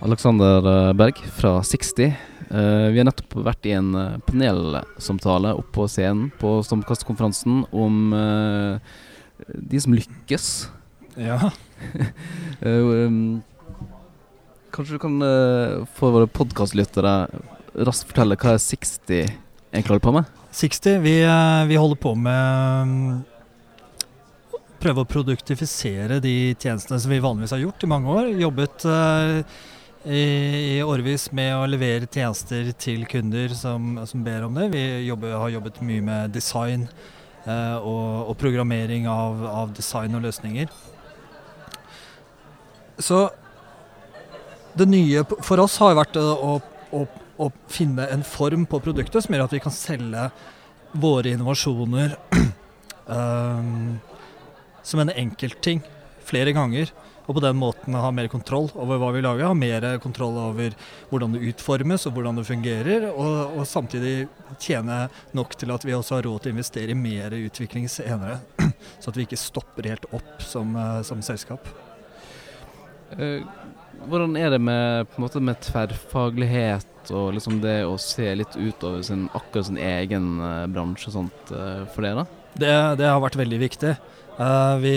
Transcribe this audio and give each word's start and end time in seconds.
Alexander 0.00 0.88
eh, 0.88 0.92
Berg 0.92 1.18
fra 1.34 1.62
60. 1.62 2.12
Uh, 2.48 2.88
vi 2.94 3.00
har 3.00 3.04
nettopp 3.04 3.34
vært 3.44 3.66
i 3.68 3.74
en 3.76 3.90
uh, 3.92 4.20
panelsamtale 4.24 5.50
oppe 5.58 5.74
på 5.74 5.84
scenen 5.90 6.30
på 6.40 6.54
Stormkastkonferansen 6.64 7.66
om 7.76 8.14
uh, 8.14 8.78
de 9.52 9.80
som 9.82 9.92
lykkes. 9.92 10.46
Ja. 11.18 11.50
um, 12.64 13.42
kanskje 14.72 14.96
du 14.96 15.02
kan 15.02 15.18
for 15.98 16.14
våre 16.14 16.30
podkastlyttere 16.30 17.14
raskt 17.84 18.08
fortelle 18.08 18.38
hva 18.38 18.54
er 18.54 18.62
60 18.62 19.12
egentlig 19.18 19.90
holder 19.90 20.06
på 20.06 20.14
med? 20.16 20.34
60, 20.58 21.00
vi, 21.04 21.16
vi 21.68 21.80
holder 21.80 22.00
på 22.00 22.14
med 22.16 22.86
um, 22.86 23.24
Prøve 24.78 25.02
å 25.02 25.10
produktifisere 25.10 26.20
de 26.22 26.54
tjenestene 26.54 27.00
som 27.02 27.10
vi 27.10 27.18
vanligvis 27.18 27.50
har 27.50 27.64
gjort 27.64 27.82
i 27.82 27.88
mange 27.90 28.12
år. 28.14 28.28
Jobbet 28.38 28.84
i, 30.08 30.76
i 30.78 30.82
årevis 30.82 31.28
med 31.36 31.52
å 31.58 31.66
levere 31.68 32.08
tjenester 32.08 32.70
til 32.80 33.04
kunder 33.10 33.52
som, 33.56 33.98
som 34.08 34.22
ber 34.24 34.46
om 34.46 34.56
det. 34.56 34.70
Vi 34.72 34.84
jobber, 35.08 35.36
har 35.36 35.52
jobbet 35.52 35.80
mye 35.84 36.04
med 36.04 36.32
design 36.32 36.86
eh, 37.44 37.76
og, 37.76 38.30
og, 38.30 38.34
programmering 38.40 39.08
av, 39.12 39.44
av, 39.50 39.74
design 39.76 40.16
og 40.16 40.24
løsninger. 40.24 40.72
Så 42.98 43.26
det 44.78 44.88
nye 44.88 45.24
for 45.44 45.60
oss 45.60 45.76
har 45.82 45.98
vært 45.98 46.16
å, 46.20 46.56
å, 46.94 47.02
å 47.38 47.50
finne 47.70 48.08
en 48.14 48.24
form 48.26 48.64
på 48.70 48.80
produktet 48.84 49.24
som 49.24 49.34
gjør 49.34 49.44
at 49.44 49.56
vi 49.58 49.62
kan 49.62 49.74
selge 49.74 50.30
våre 50.98 51.34
innovasjoner 51.34 52.16
um, 53.04 53.98
som 54.88 55.04
en 55.04 55.12
enkeltting 55.12 55.84
flere 56.28 56.54
ganger 56.56 56.94
og 57.28 57.36
på 57.36 57.42
den 57.44 57.58
måten 57.60 57.96
ha 58.00 58.08
mer 58.14 58.30
kontroll 58.32 58.70
over 58.72 58.96
hva 59.00 59.10
vi 59.12 59.20
lager. 59.20 59.50
Ha 59.50 59.56
mer 59.56 59.84
kontroll 60.00 60.36
over 60.40 60.72
hvordan 61.10 61.34
det 61.34 61.50
utformes 61.50 62.06
og 62.08 62.14
hvordan 62.16 62.40
det 62.40 62.46
fungerer. 62.48 63.04
Og, 63.10 63.58
og, 63.58 63.66
samtidig 63.68 64.30
tjene 64.56 65.02
nok 65.36 65.52
til 65.60 65.74
at 65.74 65.84
vi 65.84 65.92
også 65.96 66.16
har 66.16 66.24
råd 66.24 66.40
til 66.40 66.54
å 66.54 66.56
investere 66.56 66.94
i 66.94 66.96
mer 66.96 67.36
utvikling 67.36 67.84
senere. 67.92 68.38
Så 68.98 69.12
at 69.12 69.18
vi 69.18 69.26
ikke 69.28 69.40
stopper 69.40 69.90
helt 69.90 70.08
opp 70.16 70.40
som, 70.40 70.72
eh, 70.72 71.02
som 71.04 71.20
selskap. 71.24 71.68
Uh, 73.12 73.44
hvordan 74.08 74.36
er 74.40 74.54
det 74.54 74.62
med, 74.64 75.12
måte, 75.20 75.42
med 75.44 75.60
tverrfaglighet 75.64 77.12
og 77.16 77.34
liksom 77.36 77.60
det 77.60 77.82
å 77.88 77.94
se 78.00 78.30
litt 78.36 78.56
utover 78.56 79.04
sin, 79.04 79.26
akkurat 79.36 79.68
sin 79.68 79.80
egen 79.80 80.38
uh, 80.40 80.64
bransje 80.70 81.10
og 81.10 81.16
sånt 81.18 81.52
uh, 81.52 81.84
for 81.92 82.08
dere? 82.08 82.24
Det, 82.56 82.72
det 83.00 83.08
har 83.08 83.20
vært 83.20 83.36
veldig 83.40 83.60
viktig. 83.60 83.92
vi 84.80 84.94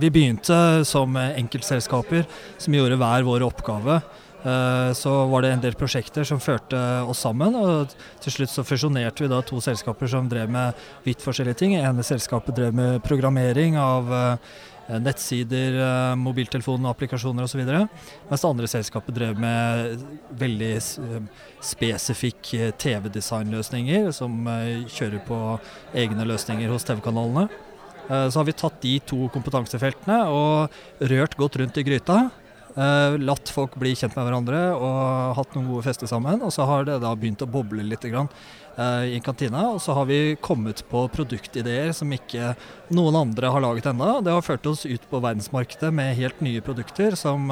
vi 0.00 0.10
begynte 0.10 0.84
som 0.88 1.16
enkeltselskaper 1.16 2.26
som 2.58 2.74
gjorde 2.76 2.98
hver 3.00 3.24
vår 3.28 3.46
oppgave. 3.48 4.00
Eh, 4.42 4.92
så 4.92 5.26
var 5.26 5.42
det 5.42 5.52
en 5.52 5.60
del 5.60 5.76
prosjekter 5.76 6.24
som 6.24 6.40
førte 6.40 6.78
oss 7.04 7.20
sammen, 7.26 7.56
og 7.56 7.92
til 8.24 8.38
slutt 8.38 8.52
så 8.54 8.64
fusjonerte 8.64 9.24
vi 9.24 9.28
da 9.28 9.42
to 9.44 9.60
selskaper 9.60 10.08
som 10.08 10.30
drev 10.30 10.50
med 10.52 10.78
vidt 11.04 11.24
forskjellige 11.24 11.60
ting. 11.60 11.76
Ene 11.76 12.04
selskapet 12.06 12.56
drev 12.56 12.76
med 12.76 13.02
programmering 13.04 13.76
av 13.80 14.12
eh, 14.16 14.52
nettsider, 14.90 15.76
mobiltelefoner, 15.76 16.16
mobiltelefon, 16.24 16.86
applikasjoner 16.90 17.46
osv. 17.46 17.60
Mens 17.62 18.42
det 18.42 18.48
andre 18.48 18.70
selskapet 18.72 19.14
drev 19.14 19.38
med 19.38 20.00
veldig 20.40 20.72
spesifikke 21.62 22.72
TV-designløsninger, 22.80 24.10
som 24.16 24.48
kjører 24.90 25.22
på 25.28 25.38
egne 25.94 26.26
løsninger 26.32 26.74
hos 26.74 26.88
TV-kanalene. 26.88 27.46
Eh, 28.10 28.28
så 28.30 28.40
har 28.40 28.44
vi 28.48 28.56
tatt 28.58 28.80
de 28.82 28.98
to 29.06 29.28
kompetansefeltene 29.34 30.22
og 30.34 31.10
rørt 31.12 31.36
godt 31.38 31.60
rundt 31.60 31.78
i 31.78 31.86
gryta. 31.86 32.24
Eh, 32.70 33.16
latt 33.22 33.50
folk 33.50 33.74
bli 33.78 33.92
kjent 33.98 34.14
med 34.16 34.26
hverandre 34.26 34.60
og 34.78 35.36
hatt 35.38 35.54
noen 35.54 35.68
gode 35.70 35.86
fester 35.86 36.10
sammen. 36.10 36.42
Og 36.42 36.52
så 36.54 36.66
har 36.66 36.86
det 36.88 37.00
da 37.04 37.14
begynt 37.14 37.44
å 37.44 37.50
boble 37.50 37.86
litt 37.86 38.06
grann, 38.10 38.30
eh, 38.76 39.16
i 39.16 39.20
kantina. 39.22 39.70
Og 39.74 39.80
så 39.82 39.94
har 39.94 40.06
vi 40.10 40.36
kommet 40.42 40.82
på 40.90 41.06
produktideer 41.10 41.94
som 41.94 42.10
ikke 42.10 42.56
noen 42.90 43.22
andre 43.22 43.50
har 43.50 43.60
laget 43.60 43.90
ennå. 43.92 44.22
Det 44.24 44.34
har 44.34 44.42
ført 44.42 44.66
oss 44.66 44.86
ut 44.86 45.10
på 45.10 45.22
verdensmarkedet 45.22 45.92
med 45.92 46.16
helt 46.16 46.40
nye 46.40 46.60
produkter 46.60 47.16
som 47.16 47.50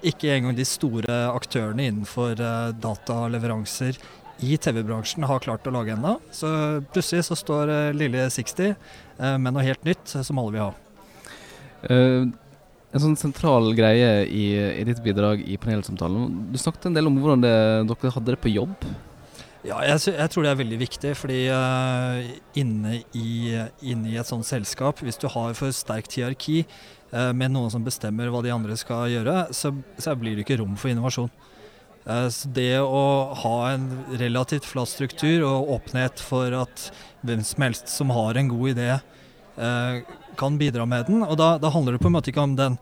ikke 0.00 0.30
engang 0.32 0.56
de 0.56 0.64
store 0.64 1.28
aktørene 1.28 1.84
innenfor 1.90 2.38
dataleveranser 2.80 3.98
i 4.42 4.56
TV-bransjen 4.58 5.26
har 5.28 5.42
klart 5.44 5.66
å 5.66 5.72
lage 5.74 5.94
ennå. 5.94 6.16
Så 6.34 6.48
plutselig 6.94 7.26
så 7.28 7.38
står 7.38 7.70
uh, 7.70 7.96
lille 7.96 8.26
60 8.32 8.72
uh, 8.72 8.74
eh, 9.18 9.36
med 9.38 9.54
noe 9.54 9.66
helt 9.66 9.84
nytt 9.86 10.16
som 10.16 10.40
alle 10.42 10.54
vil 10.54 10.64
ha. 10.64 10.72
Uh, 11.84 12.32
en 12.94 13.02
sånn 13.02 13.18
sentral 13.18 13.72
greie 13.74 14.22
i, 14.26 14.44
i, 14.54 14.84
ditt 14.86 15.02
bidrag 15.02 15.42
i 15.42 15.58
panelsamtalen. 15.58 16.50
Du 16.54 16.58
snakket 16.62 16.90
en 16.90 16.98
del 16.98 17.10
om 17.10 17.18
hvordan 17.18 17.42
det, 17.42 17.56
dere 17.90 18.14
hadde 18.14 18.34
det 18.36 18.42
på 18.42 18.52
jobb. 18.54 18.86
Ja, 19.64 19.78
jeg, 19.80 20.12
jeg, 20.12 20.28
tror 20.30 20.44
det 20.44 20.50
er 20.52 20.60
veldig 20.60 20.78
viktig. 20.82 21.14
fordi 21.16 21.40
uh, 21.48 22.20
inne, 22.60 23.00
i, 23.16 23.54
inne, 23.82 24.12
i, 24.12 24.18
et 24.20 24.28
sånt 24.28 24.46
selskap, 24.46 25.00
hvis 25.02 25.18
du 25.18 25.26
har 25.32 25.56
for 25.58 25.74
sterkt 25.74 26.18
hierarki 26.18 26.62
uh, 27.14 27.32
med 27.32 27.54
noen 27.54 27.72
som 27.72 27.86
bestemmer 27.86 28.30
hva 28.30 28.44
de 28.44 28.52
andre 28.54 28.76
skal 28.78 29.08
gjøre, 29.10 29.48
så, 29.56 29.72
så 29.98 30.14
blir 30.20 30.36
det 30.36 30.44
ikke 30.44 30.60
rom 30.60 30.76
for 30.78 30.92
innovasjon. 30.92 31.32
Eh, 32.06 32.28
så 32.28 32.50
det 32.52 32.78
å 32.84 33.32
ha 33.44 33.56
en 33.72 33.88
relativt 34.20 34.68
flat 34.68 34.90
struktur 34.92 35.44
og 35.48 35.70
åpenhet 35.78 36.20
for 36.20 36.52
at 36.64 36.90
hvem 37.24 37.44
som 37.46 37.64
helst 37.64 37.92
som 37.92 38.12
har 38.12 38.36
en 38.36 38.50
god 38.52 38.74
idé, 38.74 38.90
kan 40.36 40.58
bidra 40.58 40.86
med 40.86 41.06
den. 41.06 41.22
Og 41.22 41.36
da, 41.38 41.54
da 41.62 41.70
handler 41.70 41.94
det 41.94 42.02
på 42.02 42.10
en 42.10 42.16
måte 42.16 42.32
ikke 42.32 42.42
om 42.42 42.56
den 42.58 42.78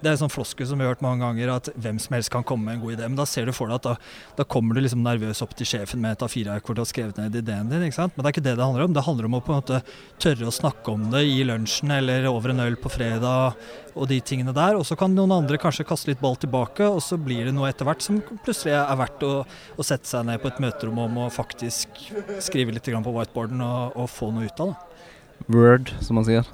det 0.00 0.08
er 0.08 0.14
en 0.14 0.22
sånn 0.22 0.32
floskel 0.32 0.64
som 0.68 0.80
vi 0.80 0.86
har 0.86 0.94
hørt 0.94 1.02
mange 1.04 1.20
ganger, 1.20 1.50
at 1.52 1.68
hvem 1.76 1.98
som 2.00 2.14
helst 2.16 2.32
kan 2.32 2.44
komme 2.46 2.66
med 2.66 2.78
en 2.78 2.84
god 2.84 2.94
idé. 2.94 3.08
Men 3.08 3.18
da 3.18 3.26
ser 3.28 3.48
du 3.48 3.52
for 3.52 3.68
deg 3.68 3.80
at 3.80 3.88
da, 3.88 3.94
da 4.38 4.46
kommer 4.48 4.76
du 4.76 4.80
liksom 4.80 5.02
nervøs 5.04 5.42
opp 5.44 5.52
til 5.58 5.68
sjefen 5.68 6.00
med 6.00 6.16
et 6.16 6.24
A4-ark 6.24 6.64
hvor 6.64 6.76
du 6.76 6.80
har 6.82 6.88
skrevet 6.88 7.20
ned 7.20 7.36
ideen 7.36 7.68
din. 7.68 7.84
ikke 7.84 7.98
sant? 7.98 8.16
Men 8.16 8.24
det 8.24 8.30
er 8.30 8.36
ikke 8.36 8.46
det 8.46 8.56
det 8.56 8.64
handler 8.64 8.86
om. 8.86 8.96
Det 8.96 9.04
handler 9.04 9.28
om 9.28 9.36
å 9.36 9.42
på 9.44 9.52
en 9.52 9.60
måte 9.60 9.82
tørre 10.22 10.48
å 10.48 10.56
snakke 10.56 10.94
om 10.94 11.06
det 11.12 11.24
i 11.28 11.44
lunsjen 11.44 11.92
eller 11.98 12.30
over 12.32 12.54
en 12.54 12.64
øl 12.64 12.78
på 12.80 12.92
fredag 12.92 13.60
og 13.92 14.08
de 14.08 14.20
tingene 14.24 14.56
der. 14.56 14.78
Og 14.80 14.86
så 14.88 14.96
kan 14.96 15.12
noen 15.12 15.36
andre 15.36 15.60
kanskje 15.60 15.88
kaste 15.88 16.12
litt 16.12 16.22
ball 16.22 16.38
tilbake, 16.40 16.88
og 16.88 17.02
så 17.04 17.20
blir 17.20 17.50
det 17.50 17.54
noe 17.56 17.68
etter 17.68 17.88
hvert 17.88 18.04
som 18.04 18.22
plutselig 18.30 18.78
er 18.78 19.00
verdt 19.02 19.26
å, 19.26 19.34
å 19.44 19.86
sette 19.86 20.08
seg 20.08 20.24
ned 20.30 20.40
på 20.40 20.48
et 20.48 20.64
møterom 20.64 21.04
om 21.04 21.24
og 21.26 21.34
faktisk 21.34 22.06
skrive 22.40 22.72
litt 22.72 22.88
på 22.88 23.12
whiteboarden 23.12 23.60
og, 23.64 23.98
og 24.00 24.08
få 24.08 24.32
noe 24.32 24.48
ut 24.48 24.64
av. 24.64 24.72
det. 24.72 25.18
Word, 25.50 25.90
som 26.00 26.18
man 26.18 26.26
sier. 26.26 26.46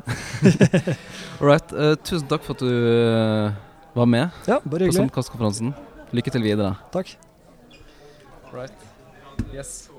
All 1.40 1.48
right. 1.48 1.72
Uh, 1.72 1.94
tusen 2.00 2.28
takk 2.30 2.44
for 2.46 2.56
at 2.56 2.64
du 2.64 2.70
uh, 2.70 3.52
var 3.96 4.08
med 4.08 4.48
ja, 4.48 4.60
bare 4.64 4.88
på 4.88 4.96
Samkastkonferansen. 4.96 5.74
Lykke 6.16 6.32
til 6.32 6.46
videre. 6.46 6.74
Takk. 6.94 7.16
Right. 8.54 8.88
Yes. 9.52 9.90